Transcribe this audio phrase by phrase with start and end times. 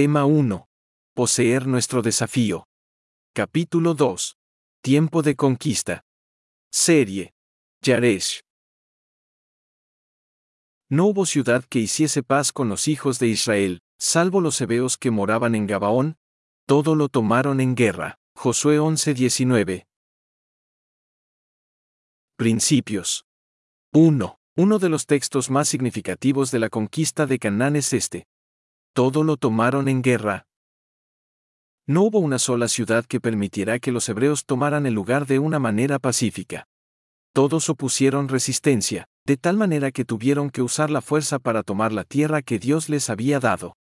[0.00, 0.68] Tema 1.
[1.12, 2.68] Poseer nuestro desafío.
[3.34, 4.36] Capítulo 2.
[4.80, 6.04] Tiempo de conquista.
[6.70, 7.32] Serie.
[7.82, 8.38] Yaresh.
[10.88, 15.10] No hubo ciudad que hiciese paz con los hijos de Israel, salvo los hebeos que
[15.10, 16.16] moraban en Gabaón,
[16.64, 18.20] todo lo tomaron en guerra.
[18.36, 19.88] Josué 11:19.
[22.36, 23.24] Principios.
[23.92, 24.38] 1.
[24.56, 28.28] Uno de los textos más significativos de la conquista de Canaán es este.
[28.98, 30.48] Todo lo tomaron en guerra.
[31.86, 35.60] No hubo una sola ciudad que permitiera que los hebreos tomaran el lugar de una
[35.60, 36.66] manera pacífica.
[37.32, 42.02] Todos opusieron resistencia, de tal manera que tuvieron que usar la fuerza para tomar la
[42.02, 43.76] tierra que Dios les había dado.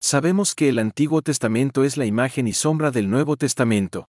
[0.00, 4.08] Sabemos que el Antiguo Testamento es la imagen y sombra del Nuevo Testamento.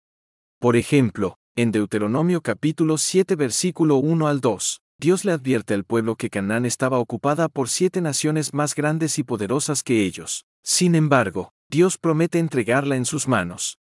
[0.58, 6.16] Por ejemplo, en Deuteronomio capítulo 7 versículo 1 al 2, Dios le advierte al pueblo
[6.16, 10.46] que Canaán estaba ocupada por siete naciones más grandes y poderosas que ellos.
[10.64, 13.80] Sin embargo, Dios promete entregarla en sus manos.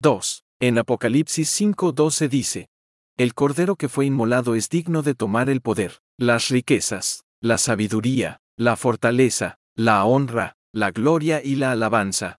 [0.00, 0.44] 2.
[0.60, 2.70] En Apocalipsis 5:12 dice,
[3.18, 8.40] El Cordero que fue inmolado es digno de tomar el poder, las riquezas, la sabiduría,
[8.56, 12.38] la fortaleza, la honra, la gloria y la alabanza.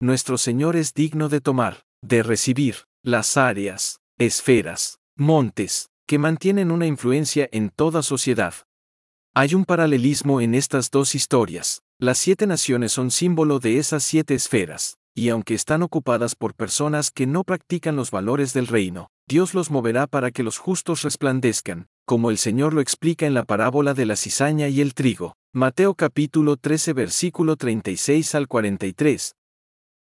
[0.00, 6.88] Nuestro Señor es digno de tomar, de recibir, las áreas, esferas, montes, que mantienen una
[6.88, 8.52] influencia en toda sociedad.
[9.32, 11.82] Hay un paralelismo en estas dos historias.
[12.00, 17.12] Las siete naciones son símbolo de esas siete esferas, y aunque están ocupadas por personas
[17.12, 21.86] que no practican los valores del reino, Dios los moverá para que los justos resplandezcan,
[22.06, 25.36] como el Señor lo explica en la parábola de la cizaña y el trigo.
[25.54, 29.36] Mateo capítulo 13 versículo 36 al 43.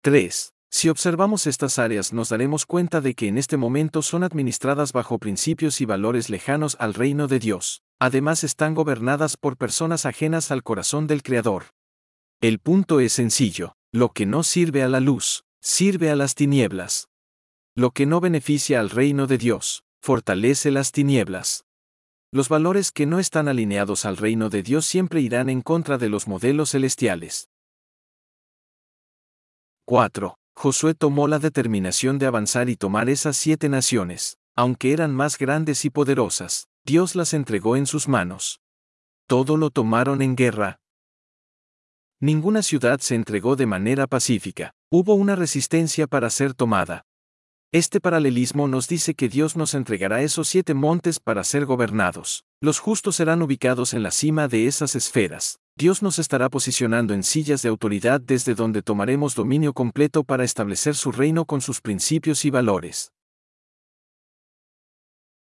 [0.03, 0.54] 3.
[0.69, 5.19] Si observamos estas áreas nos daremos cuenta de que en este momento son administradas bajo
[5.19, 7.81] principios y valores lejanos al reino de Dios.
[7.99, 11.67] Además están gobernadas por personas ajenas al corazón del Creador.
[12.41, 17.07] El punto es sencillo, lo que no sirve a la luz, sirve a las tinieblas.
[17.75, 21.65] Lo que no beneficia al reino de Dios, fortalece las tinieblas.
[22.31, 26.09] Los valores que no están alineados al reino de Dios siempre irán en contra de
[26.09, 27.49] los modelos celestiales.
[29.85, 30.35] 4.
[30.57, 35.83] Josué tomó la determinación de avanzar y tomar esas siete naciones, aunque eran más grandes
[35.83, 38.61] y poderosas, Dios las entregó en sus manos.
[39.27, 40.79] Todo lo tomaron en guerra.
[42.21, 47.05] Ninguna ciudad se entregó de manera pacífica, hubo una resistencia para ser tomada.
[47.73, 52.45] Este paralelismo nos dice que Dios nos entregará esos siete montes para ser gobernados.
[52.61, 57.21] Los justos serán ubicados en la cima de esas esferas, Dios nos estará posicionando en
[57.21, 62.45] sillas de autoridad desde donde tomaremos dominio completo para establecer su reino con sus principios
[62.45, 63.11] y valores.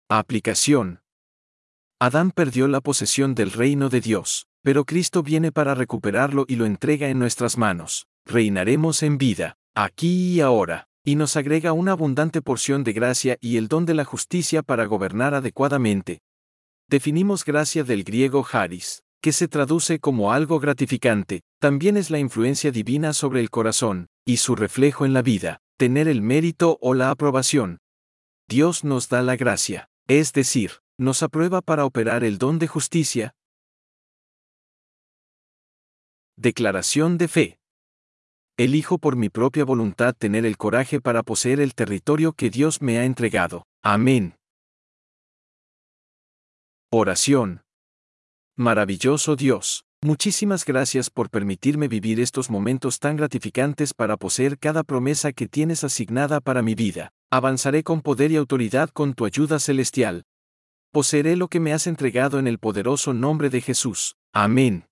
[0.10, 1.02] Aplicación.
[2.00, 6.68] Adán perdió la posesión del reino de Dios, pero Cristo viene para recuperarlo y lo
[6.68, 8.08] entrega en nuestras manos.
[8.24, 13.58] Reinaremos en vida, aquí y ahora, y nos agrega una abundante porción de gracia y
[13.58, 16.22] el don de la justicia para gobernar adecuadamente.
[16.88, 22.72] Definimos gracia del griego haris, que se traduce como algo gratificante, también es la influencia
[22.72, 27.12] divina sobre el corazón, y su reflejo en la vida, tener el mérito o la
[27.12, 27.78] aprobación.
[28.48, 33.34] Dios nos da la gracia, es decir, nos aprueba para operar el don de justicia.
[36.36, 37.60] Declaración de fe.
[38.58, 42.98] Elijo por mi propia voluntad tener el coraje para poseer el territorio que Dios me
[42.98, 43.66] ha entregado.
[43.84, 44.36] Amén.
[46.92, 47.62] Oración.
[48.58, 55.32] Maravilloso Dios, muchísimas gracias por permitirme vivir estos momentos tan gratificantes para poseer cada promesa
[55.32, 57.12] que tienes asignada para mi vida.
[57.32, 60.24] Avanzaré con poder y autoridad con tu ayuda celestial.
[60.92, 64.16] Poseeré lo que me has entregado en el poderoso nombre de Jesús.
[64.34, 64.91] Amén.